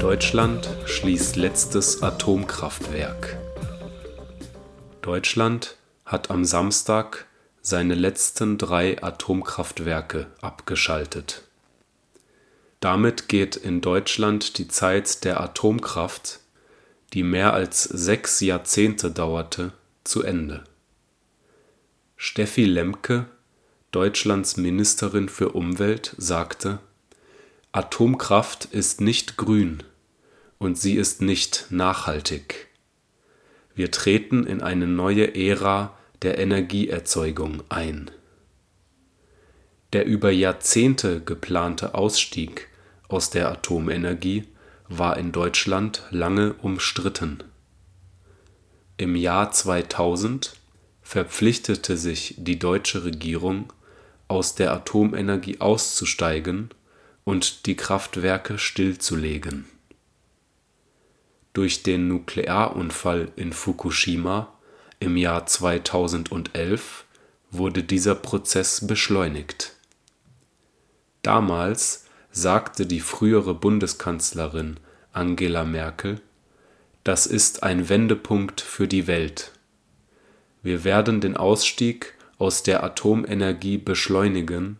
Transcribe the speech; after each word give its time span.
Deutschland 0.00 0.66
schließt 0.86 1.36
letztes 1.36 2.02
Atomkraftwerk. 2.02 3.36
Deutschland 5.02 5.76
hat 6.06 6.30
am 6.30 6.46
Samstag 6.46 7.26
seine 7.60 7.94
letzten 7.94 8.56
drei 8.56 9.02
Atomkraftwerke 9.02 10.28
abgeschaltet. 10.40 11.42
Damit 12.80 13.28
geht 13.28 13.56
in 13.56 13.82
Deutschland 13.82 14.56
die 14.56 14.68
Zeit 14.68 15.22
der 15.24 15.38
Atomkraft, 15.38 16.40
die 17.12 17.22
mehr 17.22 17.52
als 17.52 17.82
sechs 17.82 18.40
Jahrzehnte 18.40 19.10
dauerte, 19.10 19.74
zu 20.04 20.22
Ende. 20.22 20.64
Steffi 22.16 22.64
Lemke, 22.64 23.26
Deutschlands 23.92 24.56
Ministerin 24.56 25.28
für 25.28 25.50
Umwelt, 25.50 26.14
sagte, 26.16 26.78
Atomkraft 27.72 28.64
ist 28.64 29.02
nicht 29.02 29.36
grün 29.36 29.82
und 30.60 30.78
sie 30.78 30.94
ist 30.94 31.22
nicht 31.22 31.66
nachhaltig. 31.70 32.68
Wir 33.74 33.90
treten 33.90 34.46
in 34.46 34.62
eine 34.62 34.86
neue 34.86 35.34
Ära 35.34 35.96
der 36.22 36.38
Energieerzeugung 36.38 37.62
ein. 37.70 38.10
Der 39.92 40.04
über 40.04 40.30
Jahrzehnte 40.30 41.20
geplante 41.20 41.94
Ausstieg 41.94 42.68
aus 43.08 43.30
der 43.30 43.50
Atomenergie 43.50 44.44
war 44.88 45.16
in 45.16 45.32
Deutschland 45.32 46.02
lange 46.10 46.52
umstritten. 46.52 47.42
Im 48.98 49.16
Jahr 49.16 49.50
2000 49.50 50.54
verpflichtete 51.00 51.96
sich 51.96 52.34
die 52.36 52.58
deutsche 52.58 53.04
Regierung, 53.04 53.72
aus 54.28 54.54
der 54.54 54.72
Atomenergie 54.72 55.60
auszusteigen 55.60 56.70
und 57.24 57.66
die 57.66 57.76
Kraftwerke 57.76 58.58
stillzulegen. 58.58 59.64
Durch 61.52 61.82
den 61.82 62.08
Nuklearunfall 62.08 63.32
in 63.36 63.52
Fukushima 63.52 64.52
im 65.00 65.16
Jahr 65.16 65.46
2011 65.46 67.04
wurde 67.50 67.82
dieser 67.82 68.14
Prozess 68.14 68.86
beschleunigt. 68.86 69.74
Damals 71.22 72.06
sagte 72.30 72.86
die 72.86 73.00
frühere 73.00 73.54
Bundeskanzlerin 73.54 74.78
Angela 75.12 75.64
Merkel, 75.64 76.20
das 77.02 77.26
ist 77.26 77.62
ein 77.62 77.88
Wendepunkt 77.88 78.60
für 78.60 78.86
die 78.86 79.06
Welt. 79.06 79.52
Wir 80.62 80.84
werden 80.84 81.20
den 81.20 81.36
Ausstieg 81.36 82.14
aus 82.38 82.62
der 82.62 82.84
Atomenergie 82.84 83.78
beschleunigen 83.78 84.78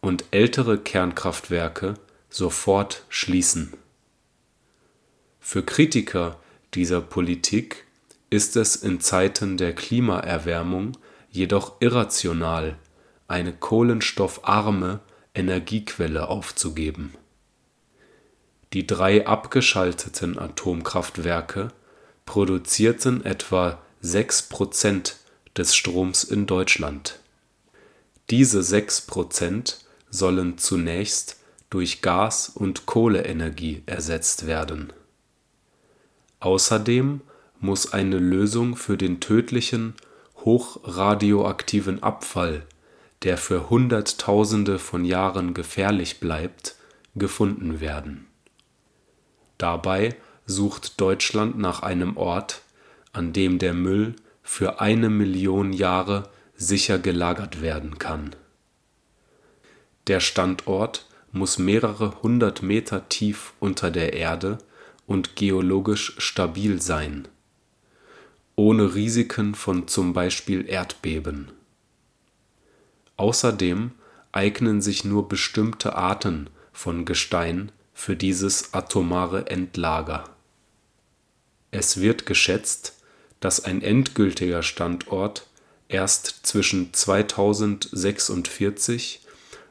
und 0.00 0.24
ältere 0.32 0.78
Kernkraftwerke 0.78 1.94
sofort 2.28 3.04
schließen. 3.08 3.72
Für 5.44 5.64
Kritiker 5.64 6.38
dieser 6.72 7.00
Politik 7.00 7.84
ist 8.30 8.56
es 8.56 8.76
in 8.76 9.00
Zeiten 9.00 9.58
der 9.58 9.74
Klimaerwärmung 9.74 10.96
jedoch 11.30 11.80
irrational, 11.80 12.78
eine 13.26 13.52
kohlenstoffarme 13.52 15.00
Energiequelle 15.34 16.28
aufzugeben. 16.28 17.12
Die 18.72 18.86
drei 18.86 19.26
abgeschalteten 19.26 20.38
Atomkraftwerke 20.38 21.72
produzierten 22.24 23.24
etwa 23.24 23.82
6 24.00 24.44
Prozent 24.44 25.16
des 25.56 25.74
Stroms 25.74 26.22
in 26.22 26.46
Deutschland. 26.46 27.18
Diese 28.30 28.62
6 28.62 29.02
Prozent 29.02 29.84
sollen 30.08 30.56
zunächst 30.56 31.36
durch 31.68 32.00
Gas 32.00 32.48
und 32.48 32.86
Kohleenergie 32.86 33.82
ersetzt 33.86 34.46
werden. 34.46 34.92
Außerdem 36.42 37.22
muss 37.60 37.92
eine 37.92 38.18
Lösung 38.18 38.76
für 38.76 38.96
den 38.96 39.20
tödlichen 39.20 39.94
hochradioaktiven 40.44 42.02
Abfall, 42.02 42.66
der 43.22 43.38
für 43.38 43.70
Hunderttausende 43.70 44.78
von 44.78 45.04
Jahren 45.04 45.54
gefährlich 45.54 46.20
bleibt, 46.20 46.76
gefunden 47.14 47.80
werden. 47.80 48.26
Dabei 49.56 50.16
sucht 50.44 51.00
Deutschland 51.00 51.58
nach 51.58 51.82
einem 51.82 52.16
Ort, 52.16 52.62
an 53.12 53.32
dem 53.32 53.58
der 53.58 53.72
Müll 53.72 54.16
für 54.42 54.80
eine 54.80 55.08
Million 55.08 55.72
Jahre 55.72 56.28
sicher 56.56 56.98
gelagert 56.98 57.62
werden 57.62 57.98
kann 57.98 58.36
der 60.08 60.18
Standort 60.18 61.06
muss 61.30 61.58
mehrere 61.58 62.22
hundert 62.22 62.62
Meter 62.62 63.08
tief 63.08 63.54
unter 63.60 63.90
der 63.90 64.14
Erde 64.14 64.58
und 65.06 65.36
geologisch 65.36 66.14
stabil 66.18 66.80
sein, 66.80 67.28
ohne 68.56 68.94
Risiken 68.94 69.54
von 69.54 69.88
zum 69.88 70.12
Beispiel 70.12 70.68
Erdbeben. 70.68 71.50
Außerdem 73.16 73.92
eignen 74.32 74.82
sich 74.82 75.04
nur 75.04 75.28
bestimmte 75.28 75.96
Arten 75.96 76.48
von 76.72 77.04
Gestein 77.04 77.72
für 77.92 78.16
dieses 78.16 78.72
atomare 78.74 79.46
Endlager. 79.48 80.24
Es 81.70 82.00
wird 82.00 82.26
geschätzt, 82.26 82.96
dass 83.40 83.64
ein 83.64 83.80
endgültiger 83.82 84.62
Standort 84.62 85.46
erst 85.88 86.46
zwischen 86.46 86.94
2046 86.94 89.20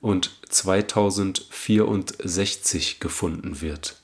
und 0.00 0.30
2064 0.48 3.00
gefunden 3.00 3.60
wird. 3.60 4.00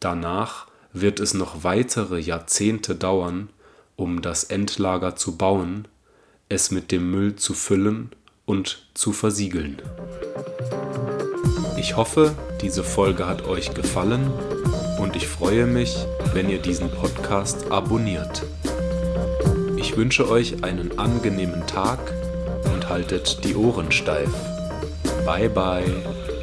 Danach 0.00 0.66
wird 0.92 1.20
es 1.20 1.34
noch 1.34 1.64
weitere 1.64 2.18
Jahrzehnte 2.18 2.94
dauern, 2.94 3.50
um 3.96 4.22
das 4.22 4.44
Endlager 4.44 5.16
zu 5.16 5.36
bauen, 5.36 5.88
es 6.48 6.70
mit 6.70 6.92
dem 6.92 7.10
Müll 7.10 7.36
zu 7.36 7.52
füllen 7.52 8.10
und 8.46 8.86
zu 8.94 9.12
versiegeln. 9.12 9.82
Ich 11.76 11.96
hoffe, 11.96 12.34
diese 12.60 12.82
Folge 12.82 13.26
hat 13.26 13.46
euch 13.46 13.74
gefallen 13.74 14.30
und 14.98 15.16
ich 15.16 15.28
freue 15.28 15.66
mich, 15.66 15.96
wenn 16.32 16.48
ihr 16.48 16.58
diesen 16.58 16.90
Podcast 16.90 17.70
abonniert. 17.70 18.44
Ich 19.76 19.96
wünsche 19.96 20.28
euch 20.28 20.64
einen 20.64 20.98
angenehmen 20.98 21.66
Tag 21.66 21.98
und 22.72 22.88
haltet 22.88 23.44
die 23.44 23.54
Ohren 23.54 23.92
steif. 23.92 24.30
Bye 25.24 25.48
bye. 25.48 26.37